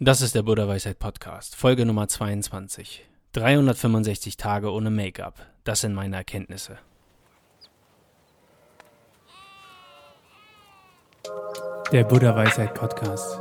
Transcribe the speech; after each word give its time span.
Das 0.00 0.20
ist 0.20 0.36
der 0.36 0.44
Buddha 0.44 0.68
Weisheit 0.68 1.00
Podcast, 1.00 1.56
Folge 1.56 1.84
Nummer 1.84 2.06
22. 2.06 3.04
365 3.32 4.36
Tage 4.36 4.70
ohne 4.72 4.90
Make-up. 4.90 5.34
Das 5.64 5.80
sind 5.80 5.92
meine 5.92 6.14
Erkenntnisse. 6.14 6.78
Der 11.90 12.04
Buddha 12.04 12.36
Weisheit 12.36 12.74
Podcast. 12.74 13.40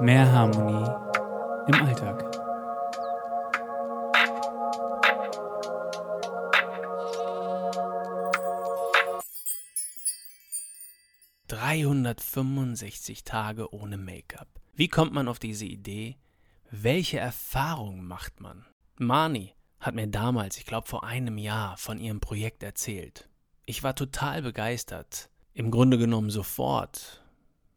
Mehr 0.00 0.30
Harmonie 0.30 0.90
im 1.66 1.84
Alltag. 1.84 2.35
365 12.14 13.24
Tage 13.24 13.72
ohne 13.72 13.96
Make-up. 13.96 14.48
Wie 14.74 14.88
kommt 14.88 15.12
man 15.12 15.28
auf 15.28 15.38
diese 15.38 15.64
Idee? 15.64 16.16
Welche 16.70 17.18
Erfahrungen 17.18 18.06
macht 18.06 18.40
man? 18.40 18.66
Mani 18.98 19.54
hat 19.80 19.94
mir 19.94 20.06
damals, 20.06 20.58
ich 20.58 20.66
glaube 20.66 20.88
vor 20.88 21.04
einem 21.04 21.38
Jahr, 21.38 21.76
von 21.76 21.98
ihrem 21.98 22.20
Projekt 22.20 22.62
erzählt. 22.62 23.28
Ich 23.66 23.82
war 23.82 23.94
total 23.94 24.42
begeistert. 24.42 25.30
Im 25.52 25.70
Grunde 25.70 25.98
genommen 25.98 26.30
sofort. 26.30 27.22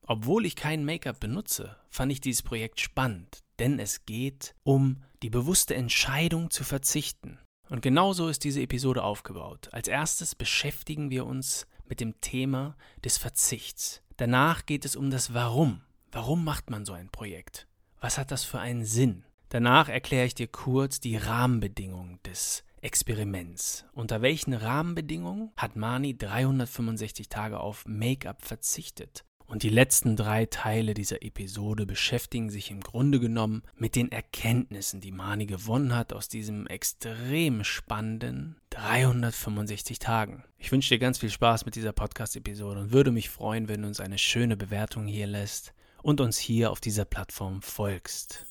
Obwohl 0.02 0.46
ich 0.46 0.56
kein 0.56 0.86
Make-up 0.86 1.20
benutze, 1.20 1.78
fand 1.90 2.12
ich 2.12 2.20
dieses 2.20 2.42
Projekt 2.42 2.80
spannend, 2.80 3.44
denn 3.60 3.80
es 3.80 4.06
geht 4.06 4.56
um 4.64 5.04
die 5.22 5.30
bewusste 5.30 5.76
Entscheidung 5.76 6.50
zu 6.50 6.64
verzichten. 6.64 7.40
Und 7.70 7.82
genauso 7.82 8.28
ist 8.28 8.44
diese 8.44 8.62
Episode 8.62 9.04
aufgebaut. 9.04 9.70
Als 9.72 9.88
erstes 9.88 10.34
beschäftigen 10.34 11.12
wir 11.12 11.26
uns 11.26 11.68
mit 11.88 12.00
dem 12.00 12.20
Thema 12.22 12.76
des 13.04 13.18
Verzichts. 13.18 14.02
Danach 14.20 14.66
geht 14.66 14.84
es 14.84 14.98
um 14.98 15.12
das 15.12 15.34
Warum. 15.34 15.80
Warum 16.12 16.44
macht 16.44 16.70
man 16.70 16.84
so 16.84 16.92
ein 16.92 17.08
Projekt? 17.08 17.68
Was 18.02 18.18
hat 18.18 18.32
das 18.32 18.44
für 18.44 18.60
einen 18.60 18.84
Sinn? 18.84 19.24
Danach 19.48 19.88
erkläre 19.88 20.26
ich 20.26 20.36
dir 20.36 20.48
kurz 20.48 21.00
die 21.00 21.16
Rahmenbedingungen 21.16 22.20
des 22.26 22.66
Experiments. 22.82 23.86
Unter 23.94 24.22
welchen 24.22 24.54
Rahmenbedingungen 24.54 25.54
hat 25.56 25.78
Mani 25.78 26.18
365 26.18 27.30
Tage 27.30 27.62
auf 27.62 27.86
Make-up 27.88 28.42
verzichtet? 28.42 29.24
Und 29.50 29.64
die 29.64 29.70
letzten 29.70 30.16
drei 30.16 30.46
Teile 30.46 30.94
dieser 30.94 31.24
Episode 31.24 31.88
beschäftigen 31.88 32.52
sich 32.52 32.70
im 32.70 32.82
Grunde 32.82 33.20
genommen 33.20 33.64
mit 33.76 33.96
den 33.96 34.12
Erkenntnissen, 34.12 35.02
die 35.02 35.12
Mani 35.12 35.48
gewonnen 35.48 35.96
hat 35.96 36.14
aus 36.14 36.28
diesem 36.28 36.68
extrem 36.68 37.64
spannenden 37.64 38.58
365 38.70 39.98
Tagen. 39.98 40.44
Ich 40.60 40.72
wünsche 40.72 40.90
dir 40.94 41.00
ganz 41.00 41.18
viel 41.18 41.32
Spaß 41.32 41.66
mit 41.66 41.76
dieser 41.76 41.94
Podcast-Episode 41.94 42.80
und 42.80 42.92
würde 42.92 43.12
mich 43.12 43.32
freuen, 43.32 43.68
wenn 43.68 43.82
du 43.82 43.88
uns 43.88 44.00
eine 44.00 44.20
schöne 44.20 44.56
Bewertung 44.56 45.08
hier 45.08 45.26
lässt 45.26 45.74
und 46.04 46.22
uns 46.22 46.38
hier 46.38 46.70
auf 46.70 46.80
dieser 46.80 47.06
Plattform 47.06 47.64
folgst. 47.64 48.46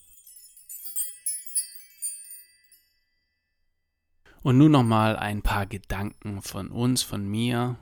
Und 4.42 4.58
nun 4.58 4.72
nochmal 4.72 5.16
ein 5.16 5.42
paar 5.42 5.66
Gedanken 5.66 6.42
von 6.42 6.72
uns, 6.72 7.02
von 7.02 7.24
mir, 7.24 7.76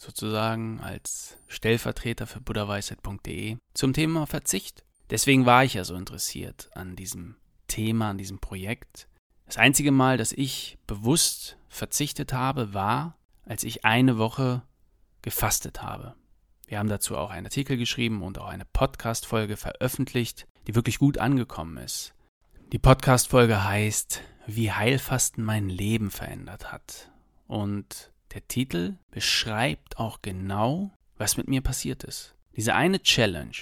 sozusagen 0.00 0.80
als 0.80 1.36
Stellvertreter 1.46 2.26
für 2.26 2.40
buddhaweisheit.de 2.40 3.58
zum 3.74 3.92
Thema 3.92 4.26
Verzicht. 4.26 4.82
Deswegen 5.10 5.44
war 5.44 5.64
ich 5.64 5.74
ja 5.74 5.84
so 5.84 5.94
interessiert 5.94 6.70
an 6.74 6.96
diesem 6.96 7.36
Thema, 7.68 8.10
an 8.10 8.18
diesem 8.18 8.38
Projekt. 8.38 9.08
Das 9.44 9.58
einzige 9.58 9.92
Mal, 9.92 10.16
dass 10.16 10.32
ich 10.32 10.78
bewusst 10.86 11.58
verzichtet 11.68 12.32
habe, 12.32 12.72
war, 12.72 13.18
als 13.44 13.62
ich 13.62 13.84
eine 13.84 14.16
Woche 14.16 14.62
gefastet 15.20 15.82
habe. 15.82 16.14
Wir 16.66 16.78
haben 16.78 16.88
dazu 16.88 17.16
auch 17.18 17.30
einen 17.30 17.46
Artikel 17.46 17.76
geschrieben 17.76 18.22
und 18.22 18.38
auch 18.38 18.48
eine 18.48 18.64
Podcast-Folge 18.64 19.58
veröffentlicht, 19.58 20.46
die 20.66 20.74
wirklich 20.74 20.98
gut 20.98 21.18
angekommen 21.18 21.76
ist. 21.76 22.14
Die 22.72 22.78
Podcast-Folge 22.78 23.64
heißt, 23.64 24.22
wie 24.46 24.72
Heilfasten 24.72 25.44
mein 25.44 25.68
Leben 25.68 26.10
verändert 26.10 26.72
hat. 26.72 27.10
Und 27.48 28.09
der 28.32 28.46
Titel 28.48 28.96
beschreibt 29.10 29.98
auch 29.98 30.22
genau, 30.22 30.92
was 31.16 31.36
mit 31.36 31.48
mir 31.48 31.60
passiert 31.60 32.04
ist. 32.04 32.34
Diese 32.56 32.74
eine 32.74 33.02
Challenge, 33.02 33.56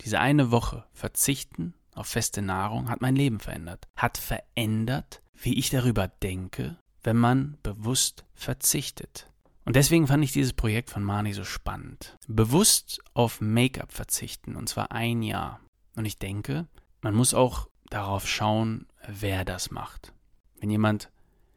diese 0.00 0.20
eine 0.20 0.50
Woche 0.50 0.84
verzichten 0.92 1.74
auf 1.94 2.06
feste 2.06 2.40
Nahrung 2.40 2.88
hat 2.88 3.00
mein 3.00 3.16
Leben 3.16 3.40
verändert. 3.40 3.86
Hat 3.96 4.16
verändert, 4.16 5.22
wie 5.34 5.58
ich 5.58 5.70
darüber 5.70 6.08
denke, 6.08 6.78
wenn 7.02 7.16
man 7.16 7.58
bewusst 7.62 8.24
verzichtet. 8.34 9.30
Und 9.64 9.76
deswegen 9.76 10.06
fand 10.06 10.24
ich 10.24 10.32
dieses 10.32 10.52
Projekt 10.52 10.90
von 10.90 11.04
Mani 11.04 11.32
so 11.32 11.44
spannend. 11.44 12.16
Bewusst 12.26 13.02
auf 13.12 13.40
Make-up 13.40 13.92
verzichten, 13.92 14.56
und 14.56 14.68
zwar 14.68 14.92
ein 14.92 15.22
Jahr. 15.22 15.60
Und 15.96 16.04
ich 16.04 16.18
denke, 16.18 16.66
man 17.02 17.14
muss 17.14 17.34
auch 17.34 17.68
darauf 17.90 18.26
schauen, 18.26 18.86
wer 19.06 19.44
das 19.44 19.70
macht. 19.70 20.12
Wenn 20.58 20.70
jemand 20.70 21.10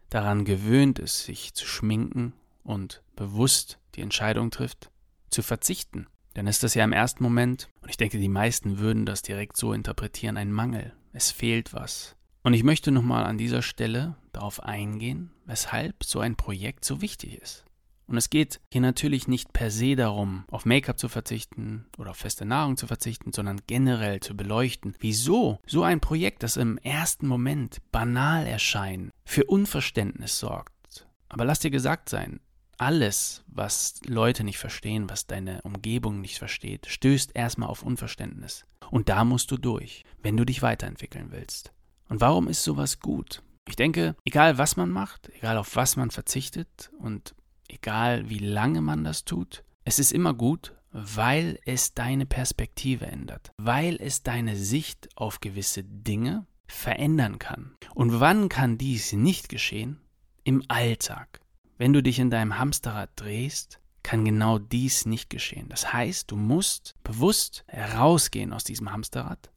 daran 0.09 0.46
gewöhnt 0.46 1.00
ist, 1.00 1.24
sich 1.24 1.53
zu 1.53 1.66
schminken 1.66 2.34
und 2.63 3.03
bewusst 3.16 3.79
die 3.96 4.01
Entscheidung 4.01 4.51
trifft, 4.51 4.91
zu 5.29 5.41
verzichten, 5.41 6.07
dann 6.34 6.47
ist 6.47 6.63
das 6.63 6.74
ja 6.74 6.84
im 6.84 6.94
ersten 6.94 7.24
Moment, 7.24 7.69
und 7.81 7.90
ich 7.90 7.97
denke, 7.97 8.18
die 8.18 8.29
meisten 8.29 8.79
würden 8.79 9.06
das 9.06 9.22
direkt 9.22 9.57
so 9.57 9.74
interpretieren, 9.74 10.38
ein 10.38 10.51
Mangel. 10.51 10.94
Es 11.12 11.31
fehlt 11.31 11.73
was. 11.73 12.16
Und 12.41 12.53
ich 12.53 12.63
möchte 12.63 12.91
nochmal 12.91 13.25
an 13.25 13.38
dieser 13.38 13.62
Stelle 13.62 14.16
darauf 14.31 14.62
eingehen, 14.62 15.31
weshalb 15.46 16.03
so 16.03 16.19
ein 16.19 16.35
Projekt 16.35 16.85
so 16.85 17.02
wichtig 17.02 17.41
ist. 17.41 17.66
Und 18.06 18.18
es 18.18 18.29
geht 18.29 18.59
hier 18.72 18.81
natürlich 18.81 19.28
nicht 19.28 19.53
per 19.53 19.72
se 19.72 19.96
darum, 19.96 20.44
auf 20.52 20.66
Make-up 20.66 21.00
zu 21.00 21.07
verzichten 21.07 21.85
oder 21.97 22.12
auf 22.12 22.18
feste 22.18 22.46
Nahrung 22.46 22.75
zu 22.75 22.85
verzichten, 22.85 23.31
sondern 23.31 23.62
generell 23.66 24.19
zu 24.19 24.35
beleuchten, 24.35 24.96
wieso 25.00 25.59
so 25.66 25.84
ein 25.84 26.02
Projekt, 26.02 26.44
das 26.44 26.57
im 26.57 26.78
ersten 26.79 27.28
Moment 27.28 27.79
banal 27.91 28.46
erscheint, 28.46 29.12
für 29.23 29.46
Unverständnis 29.46 30.38
sorgt. 30.38 31.07
Aber 31.29 31.46
lass 31.46 31.59
dir 31.59 31.72
gesagt 31.72 32.09
sein, 32.09 32.41
alles, 32.83 33.44
was 33.47 34.01
Leute 34.05 34.44
nicht 34.44 34.57
verstehen, 34.57 35.09
was 35.09 35.25
deine 35.25 35.61
Umgebung 35.61 36.19
nicht 36.19 36.38
versteht, 36.38 36.85
stößt 36.88 37.31
erstmal 37.33 37.69
auf 37.69 37.81
Unverständnis. 37.81 38.66
Und 38.91 39.09
da 39.09 39.23
musst 39.23 39.51
du 39.51 39.57
durch, 39.57 40.03
wenn 40.21 40.38
du 40.38 40.45
dich 40.45 40.61
weiterentwickeln 40.61 41.31
willst. 41.31 41.72
Und 42.09 42.22
warum 42.22 42.47
ist 42.47 42.63
sowas 42.63 42.99
gut? 42.99 43.41
Ich 43.67 43.77
denke, 43.77 44.16
egal 44.25 44.57
was 44.57 44.75
man 44.75 44.89
macht, 44.89 45.29
egal 45.29 45.57
auf 45.57 45.75
was 45.77 45.95
man 45.95 46.11
verzichtet 46.11 46.91
und 46.99 47.33
egal 47.69 48.29
wie 48.29 48.39
lange 48.39 48.81
man 48.81 49.03
das 49.03 49.23
tut, 49.23 49.63
es 49.85 49.99
ist 49.99 50.11
immer 50.11 50.33
gut, 50.33 50.75
weil 50.91 51.59
es 51.66 51.93
deine 51.93 52.25
Perspektive 52.25 53.07
ändert, 53.07 53.51
weil 53.57 53.97
es 53.99 54.23
deine 54.23 54.55
Sicht 54.57 55.09
auf 55.16 55.39
gewisse 55.39 55.83
Dinge 55.83 56.45
verändern 56.67 57.39
kann. 57.39 57.75
Und 57.95 58.19
wann 58.19 58.49
kann 58.49 58.77
dies 58.77 59.13
nicht 59.13 59.47
geschehen? 59.47 60.01
Im 60.43 60.63
Alltag. 60.67 61.39
Wenn 61.83 61.91
du 61.91 62.01
dich 62.01 62.17
in 62.17 62.29
deinem 62.29 62.59
Hamsterrad 62.59 63.09
drehst, 63.17 63.81
kann 64.03 64.23
genau 64.23 64.57
dies 64.57 65.05
nicht 65.05 65.29
geschehen. 65.29 65.67
Das 65.67 65.91
heißt, 65.91 66.31
du 66.31 66.38
musst 66.38 66.95
bewusst 67.03 67.66
herausgehen 67.67 68.53
aus 68.53 68.63
diesem 68.63 68.94
Hamsterrad 68.94 69.51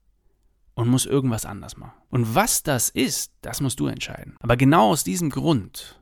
und 0.75 0.89
musst 0.89 1.07
irgendwas 1.07 1.47
anders 1.47 1.77
machen. 1.77 1.95
Und 2.11 2.35
was 2.35 2.65
das 2.65 2.89
ist, 2.89 3.31
das 3.43 3.61
musst 3.61 3.79
du 3.79 3.87
entscheiden. 3.87 4.35
Aber 4.41 4.57
genau 4.57 4.91
aus 4.91 5.05
diesem 5.05 5.31
Grund, 5.31 6.01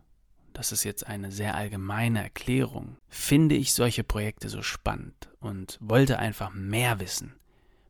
das 0.55 0.73
ist 0.73 0.83
jetzt 0.83 1.07
eine 1.07 1.31
sehr 1.31 1.57
allgemeine 1.57 2.23
Erklärung, 2.23 2.97
finde 3.07 3.55
ich 3.55 3.75
solche 3.75 4.03
Projekte 4.03 4.49
so 4.49 4.63
spannend 4.63 5.29
und 5.41 5.77
wollte 5.83 6.19
einfach 6.19 6.55
mehr 6.55 7.01
wissen. 7.01 7.35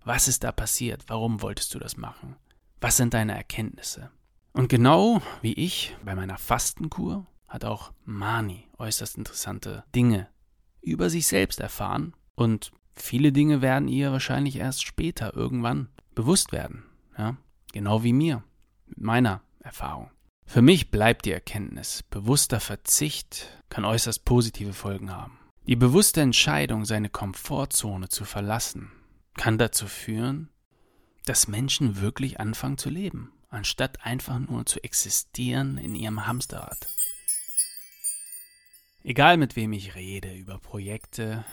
Was 0.04 0.26
ist 0.26 0.42
da 0.42 0.50
passiert? 0.50 1.04
Warum 1.06 1.40
wolltest 1.40 1.72
du 1.72 1.78
das 1.78 1.96
machen? 1.96 2.34
Was 2.80 2.96
sind 2.96 3.14
deine 3.14 3.36
Erkenntnisse? 3.36 4.10
Und 4.54 4.68
genau 4.68 5.22
wie 5.40 5.52
ich 5.52 5.96
bei 6.04 6.16
meiner 6.16 6.36
Fastenkur 6.36 7.28
hat 7.54 7.64
auch 7.64 7.92
Mani 8.04 8.66
äußerst 8.78 9.16
interessante 9.16 9.84
Dinge 9.94 10.26
über 10.80 11.08
sich 11.08 11.28
selbst 11.28 11.60
erfahren 11.60 12.12
und 12.34 12.72
viele 12.96 13.30
Dinge 13.30 13.62
werden 13.62 13.86
ihr 13.86 14.10
wahrscheinlich 14.10 14.56
erst 14.56 14.84
später 14.84 15.34
irgendwann 15.36 15.88
bewusst 16.16 16.50
werden. 16.50 16.82
Ja? 17.16 17.36
Genau 17.72 18.02
wie 18.02 18.12
mir, 18.12 18.42
mit 18.86 19.00
meiner 19.00 19.40
Erfahrung. 19.60 20.10
Für 20.44 20.62
mich 20.62 20.90
bleibt 20.90 21.26
die 21.26 21.30
Erkenntnis, 21.30 22.02
bewusster 22.02 22.58
Verzicht 22.58 23.46
kann 23.68 23.84
äußerst 23.84 24.24
positive 24.24 24.72
Folgen 24.72 25.12
haben. 25.12 25.38
Die 25.68 25.76
bewusste 25.76 26.22
Entscheidung, 26.22 26.84
seine 26.84 27.08
Komfortzone 27.08 28.08
zu 28.08 28.24
verlassen, 28.24 28.90
kann 29.36 29.58
dazu 29.58 29.86
führen, 29.86 30.50
dass 31.24 31.46
Menschen 31.46 32.00
wirklich 32.00 32.40
anfangen 32.40 32.78
zu 32.78 32.90
leben, 32.90 33.32
anstatt 33.48 34.04
einfach 34.04 34.40
nur 34.40 34.66
zu 34.66 34.82
existieren 34.82 35.78
in 35.78 35.94
ihrem 35.94 36.26
Hamsterrad. 36.26 36.88
Egal 39.06 39.36
mit 39.36 39.54
wem 39.54 39.74
ich 39.74 39.96
rede, 39.96 40.32
über 40.32 40.58
Projekte, 40.58 41.44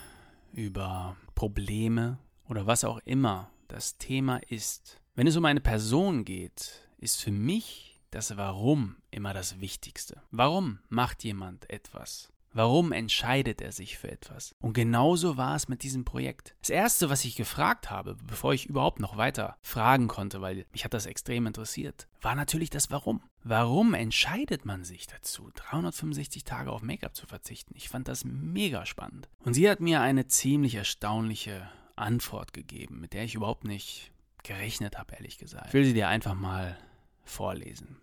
über 0.53 1.17
Probleme 1.35 2.17
oder 2.47 2.65
was 2.65 2.85
auch 2.85 2.99
immer 3.03 3.51
das 3.67 3.97
Thema 3.97 4.37
ist, 4.47 5.01
wenn 5.15 5.27
es 5.27 5.35
um 5.35 5.43
eine 5.43 5.59
Person 5.59 6.23
geht, 6.23 6.87
ist 6.97 7.21
für 7.21 7.33
mich 7.33 7.99
das 8.09 8.37
Warum 8.37 8.95
immer 9.11 9.33
das 9.33 9.59
Wichtigste. 9.59 10.21
Warum 10.31 10.79
macht 10.87 11.25
jemand 11.25 11.69
etwas? 11.69 12.31
Warum 12.53 12.91
entscheidet 12.91 13.61
er 13.61 13.71
sich 13.71 13.97
für 13.97 14.11
etwas? 14.11 14.55
Und 14.59 14.73
genauso 14.73 15.37
war 15.37 15.55
es 15.55 15.69
mit 15.69 15.83
diesem 15.83 16.03
Projekt. 16.03 16.53
Das 16.59 16.69
erste, 16.69 17.09
was 17.09 17.23
ich 17.23 17.35
gefragt 17.35 17.89
habe, 17.89 18.17
bevor 18.27 18.53
ich 18.53 18.65
überhaupt 18.65 18.99
noch 18.99 19.15
weiter 19.15 19.57
fragen 19.61 20.07
konnte, 20.09 20.41
weil 20.41 20.65
mich 20.73 20.83
hat 20.83 20.93
das 20.93 21.05
extrem 21.05 21.47
interessiert, 21.47 22.07
war 22.21 22.35
natürlich 22.35 22.69
das 22.69 22.91
Warum. 22.91 23.21
Warum 23.43 23.93
entscheidet 23.93 24.65
man 24.65 24.83
sich 24.83 25.07
dazu, 25.07 25.49
365 25.55 26.43
Tage 26.43 26.71
auf 26.71 26.81
Make-up 26.81 27.15
zu 27.15 27.25
verzichten? 27.25 27.73
Ich 27.75 27.89
fand 27.89 28.07
das 28.07 28.25
mega 28.25 28.85
spannend. 28.85 29.29
Und 29.45 29.53
sie 29.53 29.69
hat 29.69 29.79
mir 29.79 30.01
eine 30.01 30.27
ziemlich 30.27 30.75
erstaunliche 30.75 31.69
Antwort 31.95 32.53
gegeben, 32.53 32.99
mit 32.99 33.13
der 33.13 33.23
ich 33.23 33.35
überhaupt 33.35 33.63
nicht 33.63 34.11
gerechnet 34.43 34.97
habe, 34.97 35.13
ehrlich 35.15 35.37
gesagt. 35.37 35.67
Ich 35.67 35.73
will 35.73 35.85
sie 35.85 35.93
dir 35.93 36.09
einfach 36.09 36.35
mal 36.35 36.77
vorlesen. 37.23 37.97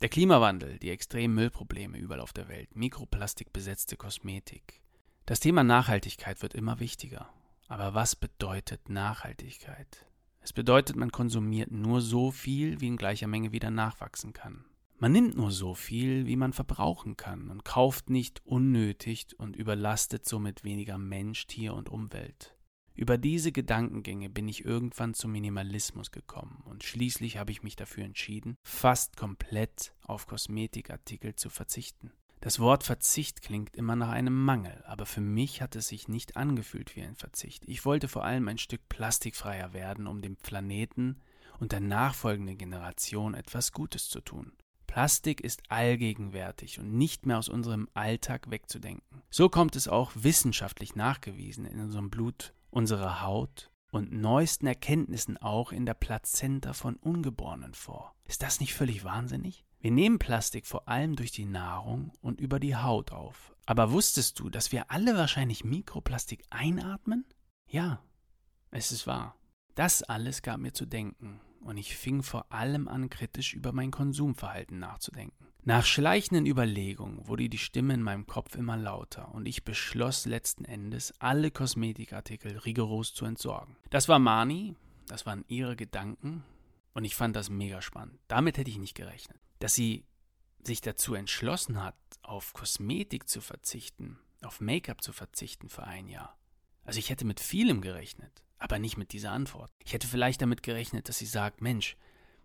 Der 0.00 0.08
Klimawandel, 0.08 0.78
die 0.78 0.90
extremen 0.90 1.34
Müllprobleme 1.34 1.98
überall 1.98 2.20
auf 2.20 2.32
der 2.32 2.46
Welt, 2.46 2.76
mikroplastikbesetzte 2.76 3.96
Kosmetik. 3.96 4.80
Das 5.26 5.40
Thema 5.40 5.64
Nachhaltigkeit 5.64 6.40
wird 6.40 6.54
immer 6.54 6.78
wichtiger. 6.78 7.28
Aber 7.66 7.94
was 7.94 8.14
bedeutet 8.14 8.88
Nachhaltigkeit? 8.88 10.06
Es 10.40 10.52
bedeutet, 10.52 10.94
man 10.94 11.10
konsumiert 11.10 11.72
nur 11.72 12.00
so 12.00 12.30
viel, 12.30 12.80
wie 12.80 12.86
in 12.86 12.96
gleicher 12.96 13.26
Menge 13.26 13.50
wieder 13.50 13.72
nachwachsen 13.72 14.32
kann. 14.32 14.64
Man 14.98 15.10
nimmt 15.10 15.36
nur 15.36 15.50
so 15.50 15.74
viel, 15.74 16.26
wie 16.26 16.36
man 16.36 16.52
verbrauchen 16.52 17.16
kann 17.16 17.50
und 17.50 17.64
kauft 17.64 18.08
nicht 18.08 18.46
unnötig 18.46 19.26
und 19.36 19.56
überlastet 19.56 20.28
somit 20.28 20.62
weniger 20.62 20.96
Mensch, 20.96 21.48
Tier 21.48 21.74
und 21.74 21.88
Umwelt. 21.88 22.54
Über 22.98 23.16
diese 23.16 23.52
Gedankengänge 23.52 24.28
bin 24.28 24.48
ich 24.48 24.64
irgendwann 24.64 25.14
zum 25.14 25.30
Minimalismus 25.30 26.10
gekommen 26.10 26.64
und 26.64 26.82
schließlich 26.82 27.38
habe 27.38 27.52
ich 27.52 27.62
mich 27.62 27.76
dafür 27.76 28.04
entschieden, 28.04 28.56
fast 28.64 29.16
komplett 29.16 29.94
auf 30.02 30.26
Kosmetikartikel 30.26 31.36
zu 31.36 31.48
verzichten. 31.48 32.10
Das 32.40 32.58
Wort 32.58 32.82
Verzicht 32.82 33.40
klingt 33.40 33.76
immer 33.76 33.94
nach 33.94 34.08
einem 34.08 34.44
Mangel, 34.44 34.82
aber 34.84 35.06
für 35.06 35.20
mich 35.20 35.62
hat 35.62 35.76
es 35.76 35.86
sich 35.86 36.08
nicht 36.08 36.36
angefühlt 36.36 36.96
wie 36.96 37.02
ein 37.02 37.14
Verzicht. 37.14 37.62
Ich 37.68 37.84
wollte 37.84 38.08
vor 38.08 38.24
allem 38.24 38.48
ein 38.48 38.58
Stück 38.58 38.88
plastikfreier 38.88 39.72
werden, 39.72 40.08
um 40.08 40.20
dem 40.20 40.34
Planeten 40.34 41.20
und 41.60 41.70
der 41.70 41.80
nachfolgenden 41.80 42.58
Generation 42.58 43.34
etwas 43.34 43.70
Gutes 43.70 44.08
zu 44.08 44.20
tun. 44.20 44.54
Plastik 44.88 45.40
ist 45.40 45.62
allgegenwärtig 45.68 46.80
und 46.80 46.94
nicht 46.94 47.26
mehr 47.26 47.38
aus 47.38 47.48
unserem 47.48 47.88
Alltag 47.94 48.50
wegzudenken. 48.50 49.22
So 49.30 49.48
kommt 49.48 49.76
es 49.76 49.86
auch 49.86 50.10
wissenschaftlich 50.16 50.96
nachgewiesen 50.96 51.64
in 51.64 51.78
unserem 51.78 52.10
Blut 52.10 52.54
unserer 52.70 53.22
Haut 53.22 53.70
und 53.90 54.12
neuesten 54.12 54.66
Erkenntnissen 54.66 55.36
auch 55.36 55.72
in 55.72 55.86
der 55.86 55.94
Plazenta 55.94 56.72
von 56.72 56.96
Ungeborenen 56.96 57.74
vor. 57.74 58.14
Ist 58.24 58.42
das 58.42 58.60
nicht 58.60 58.74
völlig 58.74 59.04
wahnsinnig? 59.04 59.64
Wir 59.80 59.90
nehmen 59.90 60.18
Plastik 60.18 60.66
vor 60.66 60.88
allem 60.88 61.14
durch 61.14 61.30
die 61.30 61.44
Nahrung 61.44 62.12
und 62.20 62.40
über 62.40 62.58
die 62.58 62.76
Haut 62.76 63.12
auf. 63.12 63.54
Aber 63.66 63.92
wusstest 63.92 64.38
du, 64.40 64.50
dass 64.50 64.72
wir 64.72 64.90
alle 64.90 65.16
wahrscheinlich 65.16 65.64
Mikroplastik 65.64 66.42
einatmen? 66.50 67.24
Ja, 67.66 68.02
es 68.70 68.92
ist 68.92 69.06
wahr. 69.06 69.36
Das 69.74 70.02
alles 70.02 70.42
gab 70.42 70.58
mir 70.58 70.72
zu 70.72 70.84
denken 70.84 71.40
und 71.60 71.76
ich 71.76 71.96
fing 71.96 72.22
vor 72.22 72.52
allem 72.52 72.88
an, 72.88 73.10
kritisch 73.10 73.54
über 73.54 73.72
mein 73.72 73.90
Konsumverhalten 73.90 74.78
nachzudenken. 74.78 75.47
Nach 75.68 75.84
schleichenden 75.84 76.46
Überlegungen 76.46 77.28
wurde 77.28 77.50
die 77.50 77.58
Stimme 77.58 77.92
in 77.92 78.02
meinem 78.02 78.26
Kopf 78.26 78.54
immer 78.54 78.78
lauter 78.78 79.34
und 79.34 79.44
ich 79.44 79.64
beschloss 79.64 80.24
letzten 80.24 80.64
Endes, 80.64 81.12
alle 81.18 81.50
Kosmetikartikel 81.50 82.56
rigoros 82.56 83.12
zu 83.12 83.26
entsorgen. 83.26 83.76
Das 83.90 84.08
war 84.08 84.18
Mani, 84.18 84.76
das 85.08 85.26
waren 85.26 85.44
ihre 85.46 85.76
Gedanken 85.76 86.42
und 86.94 87.04
ich 87.04 87.14
fand 87.14 87.36
das 87.36 87.50
mega 87.50 87.82
spannend. 87.82 88.18
Damit 88.28 88.56
hätte 88.56 88.70
ich 88.70 88.78
nicht 88.78 88.94
gerechnet. 88.94 89.38
Dass 89.58 89.74
sie 89.74 90.06
sich 90.62 90.80
dazu 90.80 91.12
entschlossen 91.12 91.84
hat, 91.84 91.98
auf 92.22 92.54
Kosmetik 92.54 93.28
zu 93.28 93.42
verzichten, 93.42 94.18
auf 94.40 94.62
Make-up 94.62 95.02
zu 95.02 95.12
verzichten 95.12 95.68
für 95.68 95.84
ein 95.84 96.08
Jahr. 96.08 96.38
Also 96.86 96.98
ich 96.98 97.10
hätte 97.10 97.26
mit 97.26 97.40
vielem 97.40 97.82
gerechnet, 97.82 98.42
aber 98.56 98.78
nicht 98.78 98.96
mit 98.96 99.12
dieser 99.12 99.32
Antwort. 99.32 99.70
Ich 99.84 99.92
hätte 99.92 100.08
vielleicht 100.08 100.40
damit 100.40 100.62
gerechnet, 100.62 101.10
dass 101.10 101.18
sie 101.18 101.26
sagt, 101.26 101.60
Mensch, 101.60 101.98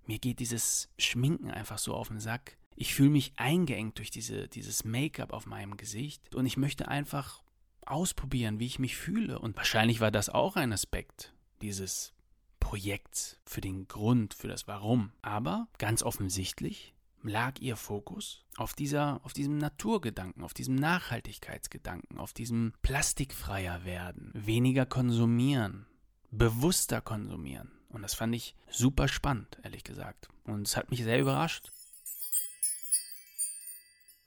mir 0.06 0.20
geht 0.20 0.40
dieses 0.40 0.90
Schminken 0.98 1.52
einfach 1.52 1.78
so 1.78 1.96
auf 1.96 2.10
den 2.10 2.20
Sack 2.20 2.58
ich 2.76 2.94
fühle 2.94 3.10
mich 3.10 3.34
eingeengt 3.38 3.98
durch 3.98 4.12
diese, 4.12 4.48
dieses 4.48 4.84
Make-up 4.84 5.34
auf 5.34 5.46
meinem 5.46 5.78
Gesicht 5.78 6.36
und 6.36 6.46
ich 6.46 6.58
möchte 6.58 6.88
einfach 6.88 7.44
ausprobieren, 7.86 8.60
wie 8.60 8.66
ich 8.66 8.80
mich 8.80 8.96
fühle. 8.96 9.40
Und 9.40 9.56
wahrscheinlich 9.56 10.00
war 10.00 10.12
das 10.12 10.30
auch 10.30 10.56
ein 10.56 10.74
Aspekt 10.74 11.34
dieses 11.62 12.14
Projekts 12.60 13.40
für 13.46 13.62
den 13.62 13.88
Grund, 13.88 14.34
für 14.34 14.48
das 14.48 14.68
Warum. 14.68 15.12
Aber 15.22 15.68
ganz 15.78 16.04
offensichtlich 16.04 16.94
lag 17.24 17.60
ihr 17.60 17.76
Fokus 17.76 18.46
auf 18.58 18.74
dieser, 18.74 19.22
auf 19.24 19.34
diesem 19.34 19.58
Naturgedanken, 19.58 20.44
auf 20.44 20.54
diesem 20.54 20.76
Nachhaltigkeitsgedanken, 20.76 22.18
auf 22.18 22.34
diesem 22.34 22.74
plastikfreier 22.82 23.86
werden, 23.86 24.32
weniger 24.34 24.86
konsumieren, 24.86 25.86
bewusster 26.32 27.02
konsumieren. 27.02 27.72
Und 27.90 28.02
das 28.02 28.14
fand 28.14 28.36
ich 28.36 28.56
super 28.70 29.08
spannend, 29.08 29.60
ehrlich 29.64 29.84
gesagt. 29.84 30.28
Und 30.46 30.68
es 30.68 30.76
hat 30.76 30.90
mich 30.90 31.04
sehr 31.04 31.20
überrascht. 31.20 31.72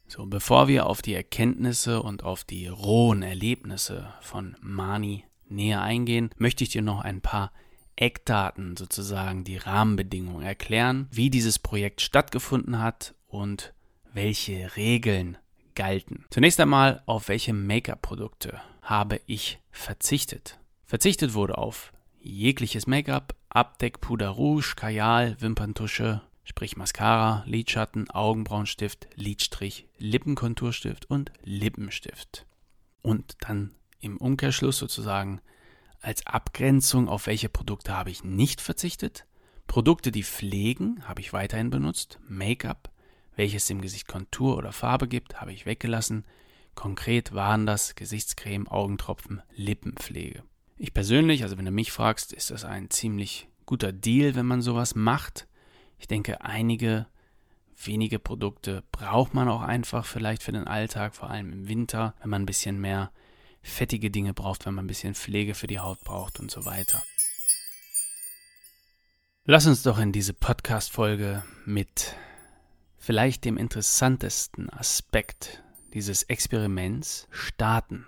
So, 0.09 0.25
bevor 0.27 0.69
wir 0.69 0.87
auf 0.87 1.03
die 1.03 1.15
Erkenntnisse 1.15 2.03
und 2.03 2.23
auf 2.23 2.45
die 2.45 2.69
rohen 2.69 3.23
Erlebnisse 3.23 4.13
von 4.21 4.57
Mani 4.61 5.25
näher 5.49 5.83
eingehen, 5.83 6.31
möchte 6.39 6.65
ich 6.65 6.71
dir 6.71 6.83
noch 6.83 7.01
ein 7.01 7.21
paar 7.21 7.53
Eckdaten, 7.97 8.77
sozusagen 8.77 9.43
die 9.43 9.57
Rahmenbedingungen 9.57 10.43
erklären, 10.43 11.09
wie 11.11 11.31
dieses 11.31 11.59
Projekt 11.59 12.03
stattgefunden 12.03 12.79
hat 12.79 13.15
und 13.27 13.75
welche 14.13 14.77
Regeln 14.77 15.39
galten. 15.75 16.25
Zunächst 16.31 16.61
einmal, 16.61 17.03
auf 17.07 17.29
welche 17.29 17.53
Make-up-Produkte 17.53 18.61
habe 18.83 19.21
ich 19.27 19.59
verzichtet? 19.71 20.59
Verzichtet 20.85 21.35
wurde 21.35 21.59
auf 21.59 21.93
jegliches 22.21 22.87
Make-up, 22.87 23.35
Abdeck, 23.49 24.01
Puder 24.01 24.29
Rouge, 24.29 24.75
Kajal, 24.77 25.37
Wimperntusche, 25.41 26.23
sprich 26.47 26.77
Mascara, 26.77 27.43
Lidschatten, 27.47 28.09
Augenbrauenstift, 28.09 29.09
Lidstrich, 29.17 29.89
Lippenkonturstift 29.99 31.11
und 31.11 31.33
Lippenstift. 31.43 32.47
Und 33.03 33.37
dann 33.41 33.75
im 34.01 34.17
Umkehrschluss 34.17 34.79
sozusagen 34.79 35.41
als 36.01 36.27
Abgrenzung, 36.27 37.09
auf 37.09 37.27
welche 37.27 37.49
Produkte 37.49 37.95
habe 37.95 38.11
ich 38.11 38.25
nicht 38.25 38.61
verzichtet. 38.61 39.27
Produkte, 39.67 40.13
die 40.13 40.23
pflegen, 40.23 41.03
habe 41.07 41.21
ich 41.21 41.33
weiterhin 41.33 41.71
benutzt. 41.71 42.21
Make-up, 42.29 42.91
welches 43.35 43.67
dem 43.67 43.81
Gesicht 43.81 44.07
Kontur 44.07 44.57
oder 44.57 44.73
Farbe 44.73 45.09
gibt, 45.09 45.41
habe 45.41 45.53
ich 45.53 45.67
weggelassen. 45.67 46.25
Konkret 46.77 47.35
waren 47.35 47.67
das 47.67 47.97
Gesichtscreme, 47.97 48.69
Augentropfen, 48.69 49.43
Lippenpflege. 49.57 50.45
Ich 50.77 50.95
persönlich, 50.95 51.43
also 51.43 51.59
wenn 51.59 51.65
du 51.65 51.71
mich 51.73 51.91
fragst, 51.91 52.33
ist 52.33 52.51
das 52.51 52.65
ein 52.65 52.91
ziemlich 52.91 53.49
guter 53.65 53.93
Deal, 53.93 54.37
wenn 54.37 54.47
man 54.47 54.63
sowas 54.63 54.95
macht. 54.95 55.49
Ich 55.99 56.07
denke, 56.07 56.43
einige 56.43 57.07
wenige 57.85 58.19
Produkte 58.19 58.83
braucht 58.93 59.35
man 59.35 59.49
auch 59.49 59.63
einfach 59.63 60.07
vielleicht 60.07 60.43
für 60.43 60.53
den 60.53 60.67
Alltag, 60.67 61.15
vor 61.15 61.31
allem 61.31 61.53
im 61.53 61.69
Winter, 61.69 62.15
wenn 62.21 62.31
man 62.31 62.43
ein 62.43 62.47
bisschen 62.47 62.81
mehr 62.81 63.13
fettige 63.63 64.11
Dinge 64.11 64.33
braucht, 64.33 64.67
wenn 64.67 64.75
man 64.75 64.85
ein 64.85 64.89
bisschen 64.89 65.15
Pflege 65.15 65.55
für 65.55 65.67
die 65.67 65.81
Haut 65.81 66.01
braucht 66.01 66.41
und 66.41 66.51
so 66.51 66.65
weiter. 66.65 67.03
Lass 69.45 69.67
uns 69.67 69.83
doch 69.83 69.99
in 69.99 70.13
diese 70.13 70.35
Podcast-Folge 70.35 71.45
mit 71.65 72.15
vielleicht 72.99 73.45
dem 73.45 73.57
interessantesten 73.57 74.71
Aspekt 74.71 75.63
dieses 75.93 76.25
Experiments 76.25 77.29
starten. 77.31 78.07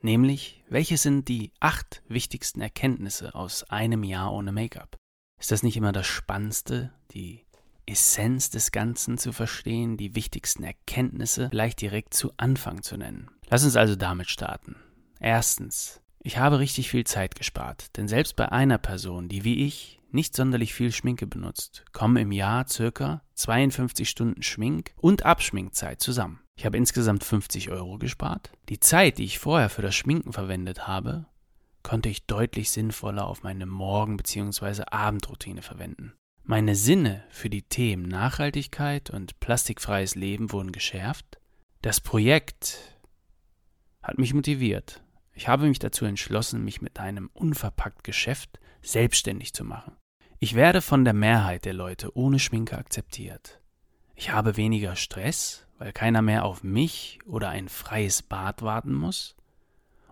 Nämlich, 0.00 0.62
welche 0.68 0.96
sind 0.96 1.28
die 1.28 1.52
acht 1.60 2.02
wichtigsten 2.08 2.60
Erkenntnisse 2.60 3.34
aus 3.34 3.64
einem 3.64 4.02
Jahr 4.02 4.32
ohne 4.32 4.52
Make-up? 4.52 4.96
Ist 5.38 5.50
das 5.50 5.62
nicht 5.62 5.76
immer 5.76 5.92
das 5.92 6.06
Spannendste, 6.06 6.92
die 7.12 7.44
Essenz 7.86 8.50
des 8.50 8.72
Ganzen 8.72 9.18
zu 9.18 9.32
verstehen, 9.32 9.96
die 9.96 10.14
wichtigsten 10.14 10.64
Erkenntnisse 10.64 11.48
gleich 11.50 11.76
direkt 11.76 12.14
zu 12.14 12.32
Anfang 12.36 12.82
zu 12.82 12.96
nennen? 12.96 13.30
Lass 13.48 13.64
uns 13.64 13.76
also 13.76 13.96
damit 13.96 14.28
starten. 14.28 14.76
Erstens, 15.20 16.00
ich 16.22 16.38
habe 16.38 16.58
richtig 16.58 16.90
viel 16.90 17.04
Zeit 17.04 17.36
gespart, 17.36 17.96
denn 17.96 18.08
selbst 18.08 18.34
bei 18.34 18.50
einer 18.50 18.78
Person, 18.78 19.28
die 19.28 19.44
wie 19.44 19.64
ich 19.64 20.00
nicht 20.10 20.34
sonderlich 20.34 20.74
viel 20.74 20.92
Schminke 20.92 21.26
benutzt, 21.26 21.84
kommen 21.92 22.16
im 22.16 22.32
Jahr 22.32 22.66
circa 22.66 23.22
52 23.34 24.08
Stunden 24.08 24.42
Schmink- 24.42 24.92
und 24.96 25.24
Abschminkzeit 25.24 26.00
zusammen. 26.00 26.40
Ich 26.56 26.64
habe 26.64 26.78
insgesamt 26.78 27.22
50 27.22 27.70
Euro 27.70 27.98
gespart. 27.98 28.50
Die 28.70 28.80
Zeit, 28.80 29.18
die 29.18 29.24
ich 29.24 29.38
vorher 29.38 29.68
für 29.68 29.82
das 29.82 29.94
Schminken 29.94 30.32
verwendet 30.32 30.88
habe, 30.88 31.26
konnte 31.86 32.08
ich 32.08 32.26
deutlich 32.26 32.70
sinnvoller 32.70 33.26
auf 33.26 33.42
meine 33.42 33.64
Morgen- 33.64 34.16
bzw. 34.16 34.82
Abendroutine 34.90 35.62
verwenden. 35.62 36.12
Meine 36.42 36.74
Sinne 36.74 37.24
für 37.30 37.48
die 37.48 37.62
Themen 37.62 38.08
Nachhaltigkeit 38.08 39.10
und 39.10 39.38
plastikfreies 39.40 40.14
Leben 40.16 40.52
wurden 40.52 40.72
geschärft. 40.72 41.38
Das 41.82 42.00
Projekt 42.00 42.78
hat 44.02 44.18
mich 44.18 44.34
motiviert. 44.34 45.02
Ich 45.32 45.48
habe 45.48 45.66
mich 45.66 45.78
dazu 45.78 46.04
entschlossen, 46.04 46.64
mich 46.64 46.82
mit 46.82 46.98
einem 46.98 47.30
unverpackt 47.32 48.04
Geschäft 48.04 48.58
selbstständig 48.82 49.54
zu 49.54 49.64
machen. 49.64 49.96
Ich 50.38 50.54
werde 50.54 50.82
von 50.82 51.04
der 51.04 51.14
Mehrheit 51.14 51.64
der 51.64 51.74
Leute 51.74 52.16
ohne 52.16 52.38
Schminke 52.38 52.76
akzeptiert. 52.76 53.60
Ich 54.14 54.32
habe 54.32 54.56
weniger 54.56 54.96
Stress 54.96 55.66
weil 55.78 55.92
keiner 55.92 56.22
mehr 56.22 56.44
auf 56.44 56.62
mich 56.62 57.18
oder 57.26 57.48
ein 57.50 57.68
freies 57.68 58.22
Bad 58.22 58.62
warten 58.62 58.94
muss. 58.94 59.36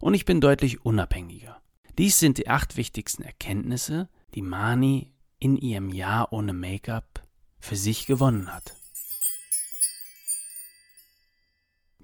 Und 0.01 0.15
ich 0.15 0.25
bin 0.25 0.41
deutlich 0.41 0.85
unabhängiger. 0.85 1.61
Dies 1.97 2.19
sind 2.19 2.39
die 2.39 2.49
acht 2.49 2.77
wichtigsten 2.77 3.23
Erkenntnisse, 3.23 4.09
die 4.35 4.43
Mani 4.43 5.13
in 5.39 5.57
ihrem 5.57 5.91
Jahr 5.91 6.33
ohne 6.33 6.53
Make-up 6.53 7.23
für 7.61 7.77
sich 7.77 8.07
gewonnen 8.07 8.53
hat. 8.53 8.75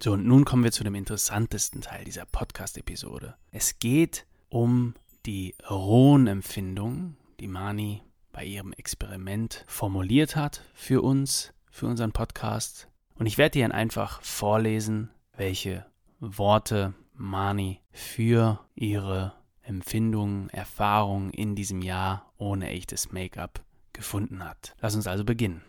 So, 0.00 0.12
und 0.12 0.24
nun 0.24 0.44
kommen 0.44 0.62
wir 0.62 0.70
zu 0.70 0.84
dem 0.84 0.94
interessantesten 0.94 1.80
Teil 1.80 2.04
dieser 2.04 2.24
Podcast-Episode. 2.24 3.34
Es 3.50 3.80
geht 3.80 4.26
um 4.48 4.94
die 5.26 5.56
rohen 5.68 6.28
Empfindungen, 6.28 7.16
die 7.40 7.48
Mani 7.48 8.02
bei 8.30 8.44
ihrem 8.44 8.72
Experiment 8.72 9.64
formuliert 9.66 10.36
hat 10.36 10.62
für 10.72 11.02
uns, 11.02 11.52
für 11.68 11.86
unseren 11.86 12.12
Podcast. 12.12 12.86
Und 13.16 13.26
ich 13.26 13.38
werde 13.38 13.58
dir 13.58 13.74
einfach 13.74 14.22
vorlesen, 14.22 15.10
welche 15.36 15.84
Worte 16.20 16.94
Mani 17.12 17.80
für 17.90 18.60
ihre 18.76 19.34
Empfindungen, 19.70 20.50
Erfahrungen 20.50 21.30
in 21.30 21.54
diesem 21.54 21.80
Jahr 21.80 22.32
ohne 22.38 22.68
echtes 22.68 23.12
Make-up 23.12 23.64
gefunden 23.92 24.44
hat. 24.44 24.74
Lass 24.80 24.96
uns 24.96 25.06
also 25.06 25.24
beginnen. 25.24 25.62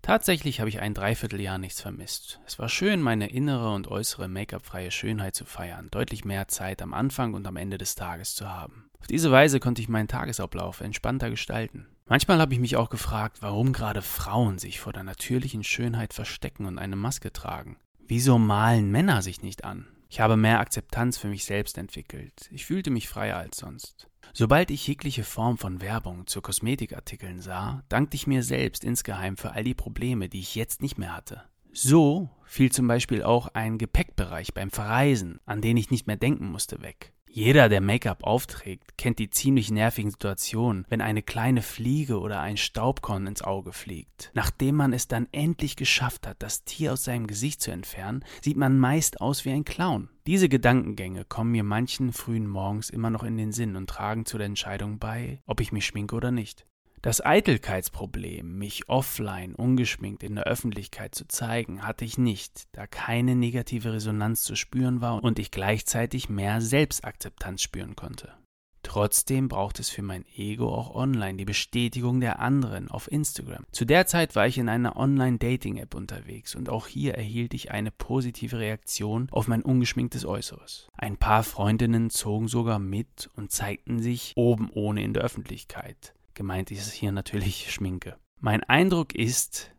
Tatsächlich 0.00 0.60
habe 0.60 0.70
ich 0.70 0.80
ein 0.80 0.94
Dreivierteljahr 0.94 1.58
nichts 1.58 1.80
vermisst. 1.80 2.40
Es 2.46 2.58
war 2.58 2.68
schön, 2.68 3.02
meine 3.02 3.28
innere 3.28 3.74
und 3.74 3.88
äußere 3.88 4.28
Make-up-freie 4.28 4.90
Schönheit 4.90 5.34
zu 5.34 5.44
feiern, 5.44 5.88
deutlich 5.90 6.24
mehr 6.24 6.48
Zeit 6.48 6.80
am 6.80 6.94
Anfang 6.94 7.34
und 7.34 7.46
am 7.46 7.56
Ende 7.56 7.78
des 7.78 7.96
Tages 7.96 8.34
zu 8.34 8.48
haben. 8.48 8.88
Auf 9.00 9.08
diese 9.08 9.30
Weise 9.30 9.60
konnte 9.60 9.82
ich 9.82 9.88
meinen 9.88 10.08
Tagesablauf 10.08 10.80
entspannter 10.80 11.30
gestalten. 11.30 11.88
Manchmal 12.06 12.38
habe 12.38 12.54
ich 12.54 12.60
mich 12.60 12.76
auch 12.76 12.90
gefragt, 12.90 13.38
warum 13.40 13.72
gerade 13.72 14.02
Frauen 14.02 14.58
sich 14.58 14.80
vor 14.80 14.92
der 14.92 15.02
natürlichen 15.02 15.64
Schönheit 15.64 16.14
verstecken 16.14 16.64
und 16.64 16.78
eine 16.78 16.96
Maske 16.96 17.32
tragen. 17.32 17.76
Wieso 17.98 18.38
malen 18.38 18.90
Männer 18.90 19.20
sich 19.20 19.42
nicht 19.42 19.64
an? 19.64 19.86
Ich 20.12 20.18
habe 20.18 20.36
mehr 20.36 20.58
Akzeptanz 20.58 21.18
für 21.18 21.28
mich 21.28 21.44
selbst 21.44 21.78
entwickelt. 21.78 22.50
Ich 22.50 22.66
fühlte 22.66 22.90
mich 22.90 23.08
freier 23.08 23.36
als 23.36 23.58
sonst. 23.58 24.08
Sobald 24.32 24.72
ich 24.72 24.84
jegliche 24.88 25.22
Form 25.22 25.56
von 25.56 25.80
Werbung 25.80 26.26
zu 26.26 26.42
Kosmetikartikeln 26.42 27.40
sah, 27.40 27.84
dankte 27.88 28.16
ich 28.16 28.26
mir 28.26 28.42
selbst 28.42 28.82
insgeheim 28.82 29.36
für 29.36 29.52
all 29.52 29.62
die 29.62 29.74
Probleme, 29.74 30.28
die 30.28 30.40
ich 30.40 30.56
jetzt 30.56 30.82
nicht 30.82 30.98
mehr 30.98 31.16
hatte. 31.16 31.44
So 31.72 32.28
fiel 32.44 32.72
zum 32.72 32.88
Beispiel 32.88 33.22
auch 33.22 33.54
ein 33.54 33.78
Gepäckbereich 33.78 34.52
beim 34.52 34.72
Verreisen, 34.72 35.38
an 35.46 35.62
den 35.62 35.76
ich 35.76 35.92
nicht 35.92 36.08
mehr 36.08 36.16
denken 36.16 36.50
musste, 36.50 36.82
weg. 36.82 37.12
Jeder, 37.32 37.68
der 37.68 37.80
Make-up 37.80 38.24
aufträgt, 38.24 38.98
kennt 38.98 39.20
die 39.20 39.30
ziemlich 39.30 39.70
nervigen 39.70 40.10
Situationen, 40.10 40.84
wenn 40.88 41.00
eine 41.00 41.22
kleine 41.22 41.62
Fliege 41.62 42.18
oder 42.18 42.40
ein 42.40 42.56
Staubkorn 42.56 43.28
ins 43.28 43.42
Auge 43.42 43.72
fliegt. 43.72 44.32
Nachdem 44.34 44.74
man 44.74 44.92
es 44.92 45.06
dann 45.06 45.28
endlich 45.30 45.76
geschafft 45.76 46.26
hat, 46.26 46.42
das 46.42 46.64
Tier 46.64 46.92
aus 46.92 47.04
seinem 47.04 47.28
Gesicht 47.28 47.62
zu 47.62 47.70
entfernen, 47.70 48.24
sieht 48.42 48.56
man 48.56 48.80
meist 48.80 49.20
aus 49.20 49.44
wie 49.44 49.50
ein 49.50 49.64
Clown. 49.64 50.08
Diese 50.26 50.48
Gedankengänge 50.48 51.24
kommen 51.24 51.52
mir 51.52 51.62
manchen 51.62 52.12
frühen 52.12 52.48
Morgens 52.48 52.90
immer 52.90 53.10
noch 53.10 53.22
in 53.22 53.36
den 53.36 53.52
Sinn 53.52 53.76
und 53.76 53.88
tragen 53.88 54.26
zu 54.26 54.36
der 54.36 54.46
Entscheidung 54.46 54.98
bei, 54.98 55.40
ob 55.46 55.60
ich 55.60 55.70
mich 55.70 55.86
schminke 55.86 56.16
oder 56.16 56.32
nicht. 56.32 56.66
Das 57.02 57.24
Eitelkeitsproblem, 57.24 58.58
mich 58.58 58.90
offline 58.90 59.54
ungeschminkt 59.54 60.22
in 60.22 60.34
der 60.34 60.44
Öffentlichkeit 60.44 61.14
zu 61.14 61.26
zeigen, 61.26 61.86
hatte 61.86 62.04
ich 62.04 62.18
nicht, 62.18 62.68
da 62.72 62.86
keine 62.86 63.36
negative 63.36 63.94
Resonanz 63.94 64.42
zu 64.42 64.54
spüren 64.54 65.00
war 65.00 65.24
und 65.24 65.38
ich 65.38 65.50
gleichzeitig 65.50 66.28
mehr 66.28 66.60
Selbstakzeptanz 66.60 67.62
spüren 67.62 67.96
konnte. 67.96 68.34
Trotzdem 68.82 69.48
braucht 69.48 69.78
es 69.78 69.88
für 69.88 70.02
mein 70.02 70.26
Ego 70.36 70.74
auch 70.74 70.94
online 70.94 71.38
die 71.38 71.44
Bestätigung 71.46 72.20
der 72.20 72.38
anderen 72.38 72.90
auf 72.90 73.10
Instagram. 73.10 73.64
Zu 73.72 73.86
der 73.86 74.06
Zeit 74.06 74.36
war 74.36 74.46
ich 74.46 74.58
in 74.58 74.68
einer 74.68 74.96
Online-Dating-App 74.96 75.94
unterwegs 75.94 76.54
und 76.54 76.68
auch 76.68 76.86
hier 76.86 77.14
erhielt 77.14 77.54
ich 77.54 77.70
eine 77.70 77.92
positive 77.92 78.58
Reaktion 78.58 79.28
auf 79.30 79.48
mein 79.48 79.62
ungeschminktes 79.62 80.26
Äußeres. 80.26 80.88
Ein 80.98 81.16
paar 81.16 81.44
Freundinnen 81.44 82.10
zogen 82.10 82.48
sogar 82.48 82.78
mit 82.78 83.30
und 83.36 83.52
zeigten 83.52 84.00
sich 84.00 84.32
oben 84.36 84.68
ohne 84.70 85.02
in 85.02 85.14
der 85.14 85.22
Öffentlichkeit. 85.22 86.12
Gemeint 86.34 86.70
ist 86.70 86.92
hier 86.92 87.12
natürlich 87.12 87.72
Schminke. 87.72 88.16
Mein 88.40 88.62
Eindruck 88.64 89.14
ist, 89.14 89.70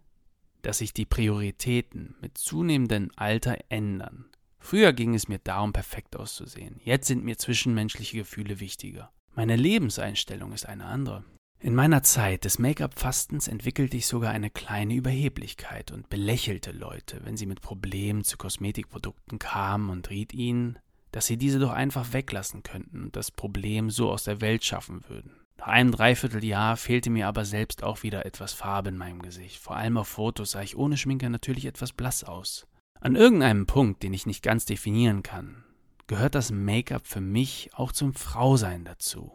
dass 0.62 0.80
sich 0.80 0.94
die 0.94 1.06
Prioritäten 1.06 2.16
mit 2.22 2.38
zunehmendem 2.38 3.12
Alter 3.16 3.58
ändern. 3.70 4.26
Früher 4.60 4.94
ging 4.94 5.16
es 5.16 5.28
mir 5.28 5.40
darum, 5.40 5.74
perfekt 5.74 6.16
auszusehen. 6.16 6.80
Jetzt 6.84 7.08
sind 7.08 7.24
mir 7.24 7.38
zwischenmenschliche 7.38 8.18
Gefühle 8.18 8.60
wichtiger. 8.60 9.12
Meine 9.34 9.56
Lebenseinstellung 9.56 10.52
ist 10.54 10.68
eine 10.68 10.86
andere. 10.86 11.24
In 11.60 11.76
meiner 11.76 12.04
Zeit 12.04 12.46
des 12.46 12.60
Make-up-Fastens 12.60 13.48
entwickelte 13.48 13.98
ich 13.98 14.08
sogar 14.08 14.32
eine 14.32 14.50
kleine 14.50 14.96
Überheblichkeit 14.96 15.92
und 15.92 16.10
belächelte 16.10 16.72
Leute, 16.72 17.22
wenn 17.24 17.38
sie 17.38 17.46
mit 17.46 17.62
Problemen 17.62 18.24
zu 18.24 18.38
Kosmetikprodukten 18.38 19.40
kamen 19.40 19.90
und 19.90 20.10
riet 20.10 20.34
ihnen, 20.34 20.80
dass 21.12 21.28
sie 21.28 21.38
diese 21.38 21.60
doch 21.60 21.72
einfach 21.72 22.14
weglassen 22.14 22.64
könnten 22.64 23.04
und 23.04 23.16
das 23.16 23.32
Problem 23.32 23.90
so 23.90 24.10
aus 24.10 24.24
der 24.24 24.42
Welt 24.42 24.64
schaffen 24.64 25.08
würden. 25.08 25.41
Nach 25.62 25.68
einem 25.68 25.92
Dreivierteljahr 25.92 26.76
fehlte 26.76 27.12
mir 27.12 27.28
aber 27.28 27.46
selbst 27.46 27.84
auch 27.84 28.02
wieder 28.02 28.26
etwas 28.26 28.52
Farbe 28.52 28.90
in 28.90 28.98
meinem 28.98 29.22
Gesicht. 29.22 29.60
Vor 29.60 29.76
allem 29.76 29.96
auf 29.96 30.08
Fotos 30.08 30.52
sah 30.52 30.64
ich 30.64 30.76
ohne 30.76 30.98
Schminke 30.98 31.30
natürlich 31.30 31.66
etwas 31.66 31.94
blass 31.94 32.24
aus. 32.24 32.66
An 33.00 33.16
irgendeinem 33.16 33.68
Punkt, 33.68 34.02
den 34.02 34.12
ich 34.12 34.26
nicht 34.26 34.42
ganz 34.42 34.66
definieren 34.66 35.22
kann, 35.22 35.64
gehört 36.08 36.34
das 36.34 36.50
Make-up 36.50 37.06
für 37.06 37.22
mich 37.22 37.70
auch 37.74 37.92
zum 37.92 38.16
Frausein 38.16 38.86
dazu. 38.86 39.32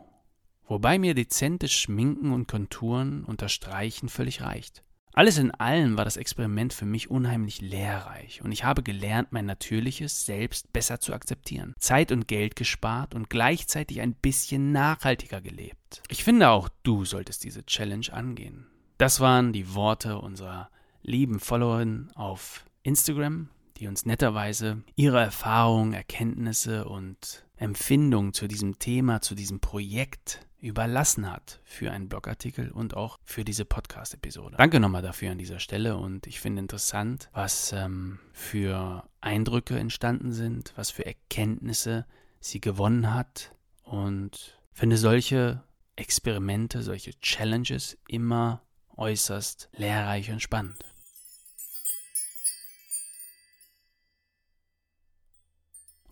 Wobei 0.67 0.99
mir 0.99 1.15
dezentes 1.15 1.73
Schminken 1.73 2.33
und 2.33 2.49
Konturen 2.49 3.23
unterstreichen 3.25 4.09
völlig 4.09 4.43
reicht. 4.43 4.83
Alles 5.17 5.39
in 5.39 5.51
allem 5.51 5.97
war 5.97 6.05
das 6.05 6.19
Experiment 6.19 6.75
für 6.75 6.85
mich 6.85 7.11
unheimlich 7.11 7.63
lehrreich 7.63 8.43
und 8.45 8.53
ich 8.53 8.65
habe 8.65 8.83
gelernt, 8.83 9.29
mein 9.33 9.47
natürliches 9.47 10.27
Selbst 10.27 10.71
besser 10.75 11.01
zu 11.01 11.15
akzeptieren, 11.15 11.75
Zeit 11.79 12.13
und 12.13 12.29
Geld 12.29 12.55
gespart 12.55 13.15
und 13.15 13.31
gleichzeitig 13.31 14.03
ein 14.03 14.13
bisschen 14.13 14.73
nachhaltiger 14.73 15.41
gelebt. 15.41 16.03
Ich 16.11 16.23
finde 16.23 16.51
auch 16.51 16.69
du 16.83 17.07
solltest 17.07 17.45
diese 17.45 17.65
Challenge 17.65 18.13
angehen. 18.13 18.67
Das 18.99 19.19
waren 19.19 19.55
die 19.55 19.75
Worte 19.75 20.19
unserer 20.19 20.69
lieben 21.01 21.41
Followerin 21.41 22.11
auf 22.15 22.67
Instagram, 22.83 23.49
die 23.79 23.89
uns 23.89 24.05
netterweise 24.05 24.83
ihre 24.97 25.21
Erfahrungen, 25.21 25.95
Erkenntnisse 25.95 26.85
und 26.85 27.47
Empfindungen 27.57 28.35
zu 28.35 28.49
diesem 28.49 28.79
Thema, 28.79 29.23
zu 29.23 29.35
diesem 29.35 29.61
Projekt 29.61 30.47
überlassen 30.67 31.31
hat 31.31 31.61
für 31.65 31.93
einen 31.93 32.09
Blogartikel 32.09 32.71
und 32.71 32.95
auch 32.95 33.19
für 33.25 33.45
diese 33.45 33.65
Podcast-Episode. 33.65 34.57
Danke 34.59 34.81
nochmal 34.81 35.03
dafür 35.03 35.31
an 35.31 35.39
dieser 35.39 35.61
Stelle 35.61 35.97
und 35.97 36.27
ich 36.27 36.41
finde 36.41 36.61
interessant, 36.61 37.31
was 37.33 37.73
ähm, 37.73 38.19
für 38.33 39.09
Eindrücke 39.21 39.79
entstanden 39.79 40.33
sind, 40.33 40.73
was 40.77 40.91
für 40.91 41.07
Erkenntnisse 41.07 42.07
sie 42.41 42.61
gewonnen 42.61 43.15
hat 43.15 43.53
und 43.83 44.59
finde 44.73 44.97
solche 44.97 45.63
Experimente, 45.97 46.83
solche 46.83 47.19
Challenges 47.21 47.97
immer 48.09 48.63
äußerst 48.97 49.69
lehrreich 49.73 50.31
und 50.31 50.41
spannend. 50.43 50.85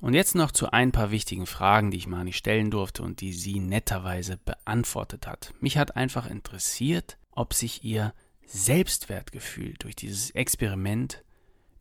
Und 0.05 0.13
jetzt 0.13 0.35
noch 0.35 0.51
zu 0.51 0.71
ein 0.71 0.93
paar 0.93 1.11
wichtigen 1.11 1.47
Fragen, 1.47 1.91
die 1.91 1.97
ich 1.97 2.07
Mani 2.07 2.35
stellen 2.35 2.71
durfte 2.71 3.03
und 3.03 3.23
die 3.23 3.33
sie 3.33 3.59
netterweise 3.59 4.37
beantwortet 4.37 5.27
hat. 5.27 5.55
Mich 5.61 5.79
hat 5.79 5.97
einfach 5.97 6.29
interessiert, 6.29 7.17
ob 7.31 7.55
sich 7.55 7.85
ihr 7.85 8.13
Selbstwertgefühl 8.45 9.73
durch 9.79 9.97
dieses 9.97 10.31
Experiment 10.33 11.25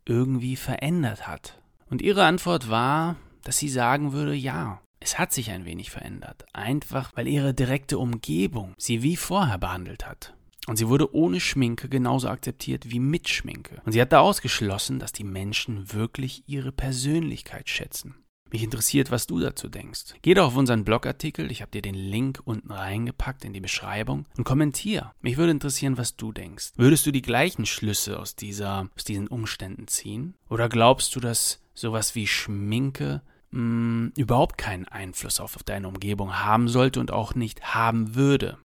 irgendwie 0.06 0.56
verändert 0.56 1.28
hat. 1.28 1.60
Und 1.90 2.00
ihre 2.00 2.24
Antwort 2.24 2.70
war, 2.70 3.16
dass 3.42 3.58
sie 3.58 3.68
sagen 3.68 4.14
würde, 4.14 4.32
ja, 4.32 4.80
es 5.00 5.18
hat 5.18 5.34
sich 5.34 5.50
ein 5.50 5.66
wenig 5.66 5.90
verändert, 5.90 6.46
einfach 6.54 7.10
weil 7.14 7.28
ihre 7.28 7.52
direkte 7.52 7.98
Umgebung 7.98 8.72
sie 8.78 9.02
wie 9.02 9.16
vorher 9.16 9.58
behandelt 9.58 10.06
hat. 10.06 10.32
Und 10.66 10.76
sie 10.76 10.88
wurde 10.88 11.14
ohne 11.14 11.40
Schminke 11.40 11.88
genauso 11.88 12.28
akzeptiert 12.28 12.90
wie 12.90 13.00
mit 13.00 13.28
Schminke. 13.28 13.82
Und 13.84 13.92
sie 13.92 14.00
hat 14.00 14.12
da 14.12 14.20
ausgeschlossen, 14.20 14.98
dass 14.98 15.12
die 15.12 15.24
Menschen 15.24 15.92
wirklich 15.92 16.42
ihre 16.46 16.72
Persönlichkeit 16.72 17.68
schätzen. 17.68 18.14
Mich 18.54 18.62
interessiert, 18.62 19.10
was 19.10 19.26
du 19.26 19.40
dazu 19.40 19.68
denkst. 19.68 20.14
Geh 20.22 20.34
doch 20.34 20.46
auf 20.46 20.56
unseren 20.56 20.84
Blogartikel, 20.84 21.50
ich 21.50 21.60
habe 21.60 21.72
dir 21.72 21.82
den 21.82 21.96
Link 21.96 22.40
unten 22.44 22.70
reingepackt 22.70 23.44
in 23.44 23.52
die 23.52 23.60
Beschreibung 23.60 24.26
und 24.36 24.44
kommentier. 24.44 25.12
Mich 25.20 25.36
würde 25.36 25.50
interessieren, 25.50 25.98
was 25.98 26.14
du 26.14 26.30
denkst. 26.30 26.70
Würdest 26.76 27.04
du 27.04 27.10
die 27.10 27.20
gleichen 27.20 27.66
Schlüsse 27.66 28.16
aus, 28.16 28.36
dieser, 28.36 28.88
aus 28.94 29.02
diesen 29.02 29.26
Umständen 29.26 29.88
ziehen? 29.88 30.34
Oder 30.48 30.68
glaubst 30.68 31.16
du, 31.16 31.20
dass 31.20 31.60
sowas 31.74 32.14
wie 32.14 32.28
Schminke 32.28 33.22
mh, 33.50 33.58
hm, 33.58 34.12
überhaupt 34.16 34.56
keinen 34.56 34.86
Einfluss 34.86 35.40
auf 35.40 35.60
deine 35.64 35.88
Umgebung 35.88 36.38
haben 36.38 36.68
sollte 36.68 37.00
und 37.00 37.10
auch 37.10 37.34
nicht 37.34 37.74
haben 37.74 38.14
würde? 38.14 38.58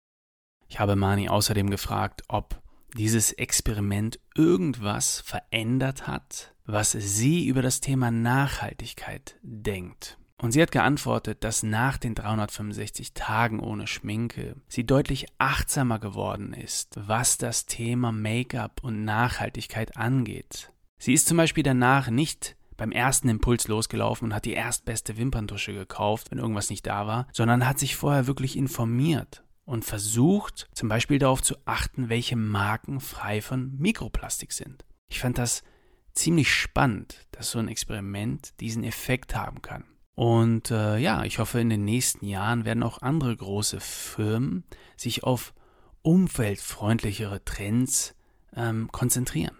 Ich 0.69 0.79
habe 0.79 0.95
Mani 0.95 1.29
außerdem 1.29 1.69
gefragt, 1.69 2.21
ob 2.27 2.61
dieses 2.95 3.33
Experiment 3.33 4.19
irgendwas 4.35 5.19
verändert 5.21 6.07
hat, 6.07 6.53
was 6.65 6.91
sie 6.91 7.47
über 7.47 7.61
das 7.61 7.81
Thema 7.81 8.11
Nachhaltigkeit 8.11 9.37
denkt. 9.41 10.17
Und 10.37 10.51
sie 10.51 10.61
hat 10.61 10.71
geantwortet, 10.71 11.43
dass 11.43 11.63
nach 11.63 11.97
den 11.97 12.15
365 12.15 13.13
Tagen 13.13 13.59
ohne 13.59 13.87
Schminke 13.87 14.55
sie 14.69 14.85
deutlich 14.85 15.25
achtsamer 15.37 15.99
geworden 15.99 16.53
ist, 16.53 16.95
was 16.95 17.37
das 17.37 17.65
Thema 17.65 18.13
Make-up 18.13 18.81
und 18.81 19.03
Nachhaltigkeit 19.03 19.97
angeht. 19.97 20.71
Sie 20.97 21.13
ist 21.13 21.27
zum 21.27 21.37
Beispiel 21.37 21.63
danach 21.63 22.09
nicht 22.09 22.55
beim 22.77 22.93
ersten 22.93 23.27
Impuls 23.27 23.67
losgelaufen 23.67 24.27
und 24.27 24.33
hat 24.33 24.45
die 24.45 24.53
erstbeste 24.53 25.17
Wimperntusche 25.17 25.73
gekauft, 25.73 26.31
wenn 26.31 26.37
irgendwas 26.37 26.69
nicht 26.69 26.87
da 26.87 27.05
war, 27.05 27.27
sondern 27.33 27.67
hat 27.67 27.79
sich 27.79 27.97
vorher 27.97 28.27
wirklich 28.27 28.55
informiert 28.55 29.43
und 29.69 29.85
versucht, 29.85 30.67
zum 30.73 30.89
Beispiel 30.89 31.19
darauf 31.19 31.43
zu 31.43 31.55
achten, 31.65 32.09
welche 32.09 32.35
Marken 32.35 32.99
frei 32.99 33.39
von 33.39 33.77
Mikroplastik 33.77 34.51
sind. 34.51 34.83
Ich 35.09 35.19
fand 35.19 35.37
das 35.37 35.63
ziemlich 36.13 36.51
spannend, 36.51 37.27
dass 37.31 37.51
so 37.51 37.59
ein 37.59 37.67
Experiment 37.67 38.59
diesen 38.59 38.83
Effekt 38.83 39.35
haben 39.35 39.61
kann. 39.61 39.83
Und 40.15 40.71
äh, 40.71 40.97
ja, 40.97 41.23
ich 41.23 41.37
hoffe, 41.37 41.61
in 41.61 41.69
den 41.69 41.85
nächsten 41.85 42.25
Jahren 42.25 42.65
werden 42.65 42.81
auch 42.81 43.03
andere 43.03 43.37
große 43.37 43.79
Firmen 43.79 44.63
sich 44.97 45.23
auf 45.23 45.53
umweltfreundlichere 46.01 47.45
Trends 47.45 48.15
ähm, 48.55 48.89
konzentrieren. 48.91 49.55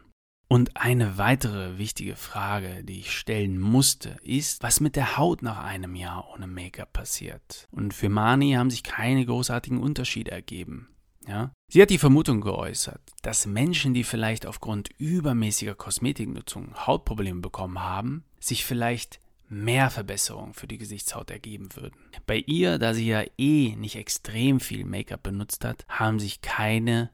Und 0.51 0.77
eine 0.77 1.19
weitere 1.19 1.77
wichtige 1.77 2.15
Frage, 2.15 2.83
die 2.83 3.01
ich 3.01 3.11
stellen 3.15 3.59
musste, 3.59 4.17
ist, 4.23 4.63
was 4.63 4.79
mit 4.79 4.95
der 4.95 5.15
Haut 5.15 5.43
nach 5.43 5.63
einem 5.63 5.95
Jahr 5.95 6.27
ohne 6.33 6.47
Make-up 6.47 6.91
passiert. 6.91 7.67
Und 7.69 7.93
für 7.93 8.09
Mani 8.09 8.53
haben 8.53 8.71
sich 8.71 8.81
keine 8.81 9.23
großartigen 9.27 9.79
Unterschiede 9.79 10.31
ergeben. 10.31 10.89
Ja? 11.27 11.51
Sie 11.67 11.79
hat 11.79 11.91
die 11.91 11.99
Vermutung 11.99 12.41
geäußert, 12.41 12.99
dass 13.21 13.45
Menschen, 13.45 13.93
die 13.93 14.03
vielleicht 14.03 14.47
aufgrund 14.47 14.89
übermäßiger 14.97 15.75
Kosmetiknutzung 15.75 16.73
Hautprobleme 16.87 17.41
bekommen 17.41 17.79
haben, 17.79 18.23
sich 18.39 18.65
vielleicht 18.65 19.19
mehr 19.49 19.91
Verbesserungen 19.91 20.55
für 20.55 20.67
die 20.67 20.79
Gesichtshaut 20.79 21.29
ergeben 21.29 21.69
würden. 21.75 21.99
Bei 22.25 22.37
ihr, 22.37 22.79
da 22.79 22.95
sie 22.95 23.07
ja 23.07 23.23
eh 23.37 23.75
nicht 23.75 23.97
extrem 23.97 24.59
viel 24.59 24.83
Make-up 24.83 25.21
benutzt 25.21 25.63
hat, 25.63 25.85
haben 25.87 26.19
sich 26.19 26.41
keine 26.41 27.11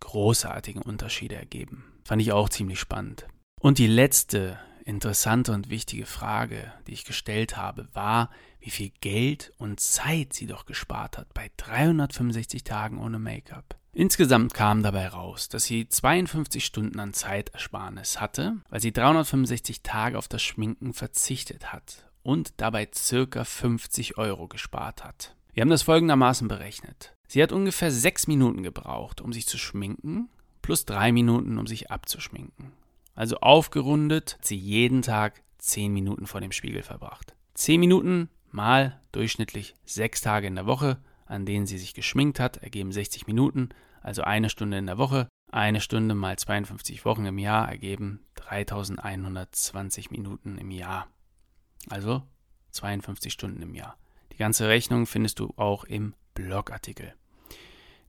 großartigen 0.00 0.82
Unterschiede 0.82 1.36
ergeben. 1.36 1.84
Fand 2.04 2.20
ich 2.20 2.32
auch 2.32 2.50
ziemlich 2.50 2.78
spannend. 2.78 3.26
Und 3.60 3.78
die 3.78 3.86
letzte 3.86 4.58
interessante 4.84 5.52
und 5.52 5.70
wichtige 5.70 6.04
Frage, 6.04 6.70
die 6.86 6.92
ich 6.92 7.04
gestellt 7.04 7.56
habe, 7.56 7.88
war, 7.94 8.30
wie 8.60 8.70
viel 8.70 8.92
Geld 9.00 9.52
und 9.56 9.80
Zeit 9.80 10.34
sie 10.34 10.46
doch 10.46 10.66
gespart 10.66 11.16
hat 11.16 11.32
bei 11.32 11.50
365 11.56 12.64
Tagen 12.64 12.98
ohne 12.98 13.18
Make-up. 13.18 13.78
Insgesamt 13.92 14.52
kam 14.52 14.82
dabei 14.82 15.08
raus, 15.08 15.48
dass 15.48 15.64
sie 15.64 15.88
52 15.88 16.64
Stunden 16.64 16.98
an 16.98 17.14
Zeitersparnis 17.14 18.20
hatte, 18.20 18.56
weil 18.68 18.80
sie 18.80 18.92
365 18.92 19.82
Tage 19.82 20.18
auf 20.18 20.28
das 20.28 20.42
Schminken 20.42 20.92
verzichtet 20.92 21.72
hat 21.72 22.10
und 22.22 22.54
dabei 22.58 22.88
circa 22.92 23.44
50 23.44 24.18
Euro 24.18 24.48
gespart 24.48 25.04
hat. 25.04 25.36
Wir 25.52 25.62
haben 25.62 25.70
das 25.70 25.82
folgendermaßen 25.82 26.48
berechnet. 26.48 27.14
Sie 27.28 27.42
hat 27.42 27.52
ungefähr 27.52 27.90
6 27.90 28.26
Minuten 28.26 28.62
gebraucht, 28.62 29.20
um 29.20 29.32
sich 29.32 29.46
zu 29.46 29.56
schminken 29.56 30.28
plus 30.64 30.86
drei 30.86 31.12
Minuten, 31.12 31.58
um 31.58 31.66
sich 31.66 31.90
abzuschminken. 31.90 32.72
Also 33.14 33.36
aufgerundet 33.36 34.36
hat 34.38 34.46
sie 34.46 34.56
jeden 34.56 35.02
Tag 35.02 35.42
zehn 35.58 35.92
Minuten 35.92 36.26
vor 36.26 36.40
dem 36.40 36.52
Spiegel 36.52 36.82
verbracht. 36.82 37.36
Zehn 37.52 37.80
Minuten 37.80 38.30
mal 38.50 38.98
durchschnittlich 39.12 39.74
sechs 39.84 40.22
Tage 40.22 40.46
in 40.46 40.54
der 40.54 40.64
Woche, 40.64 40.96
an 41.26 41.44
denen 41.44 41.66
sie 41.66 41.76
sich 41.76 41.92
geschminkt 41.92 42.40
hat, 42.40 42.56
ergeben 42.56 42.92
60 42.92 43.26
Minuten, 43.26 43.68
also 44.00 44.22
eine 44.22 44.48
Stunde 44.48 44.78
in 44.78 44.86
der 44.86 44.96
Woche. 44.96 45.28
Eine 45.52 45.82
Stunde 45.82 46.14
mal 46.14 46.38
52 46.38 47.04
Wochen 47.04 47.26
im 47.26 47.36
Jahr 47.36 47.68
ergeben 47.68 48.24
3120 48.36 50.10
Minuten 50.12 50.56
im 50.56 50.70
Jahr. 50.70 51.08
Also 51.90 52.22
52 52.70 53.30
Stunden 53.30 53.60
im 53.60 53.74
Jahr. 53.74 53.98
Die 54.32 54.38
ganze 54.38 54.66
Rechnung 54.66 55.04
findest 55.04 55.40
du 55.40 55.52
auch 55.56 55.84
im 55.84 56.14
Blogartikel. 56.32 57.12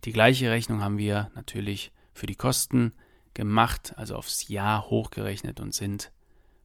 Die 0.05 0.13
gleiche 0.13 0.51
Rechnung 0.51 0.81
haben 0.81 0.97
wir 0.97 1.31
natürlich 1.35 1.91
für 2.15 2.25
die 2.25 2.35
Kosten 2.35 2.93
gemacht, 3.35 3.93
also 3.97 4.15
aufs 4.15 4.47
Jahr 4.47 4.89
hochgerechnet 4.89 5.59
und 5.59 5.75
sind 5.75 6.11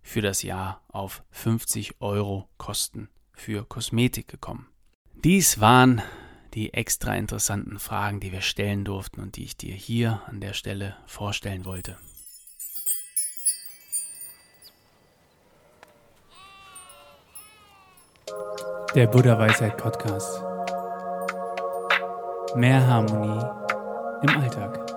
für 0.00 0.22
das 0.22 0.42
Jahr 0.42 0.82
auf 0.88 1.22
50 1.30 2.00
Euro 2.00 2.48
Kosten 2.56 3.10
für 3.34 3.66
Kosmetik 3.66 4.28
gekommen. 4.28 4.68
Dies 5.14 5.60
waren 5.60 6.00
die 6.54 6.72
extra 6.72 7.14
interessanten 7.16 7.78
Fragen, 7.78 8.20
die 8.20 8.32
wir 8.32 8.40
stellen 8.40 8.84
durften 8.84 9.20
und 9.20 9.36
die 9.36 9.44
ich 9.44 9.56
dir 9.56 9.74
hier 9.74 10.22
an 10.26 10.40
der 10.40 10.54
Stelle 10.54 10.96
vorstellen 11.06 11.64
wollte. 11.64 11.98
Der 18.94 19.06
Buddha 19.06 19.38
Weisheit 19.38 19.76
Podcast. 19.76 20.42
Mehr 22.56 22.84
Harmonie 22.84 23.44
im 24.22 24.40
Alltag. 24.40 24.89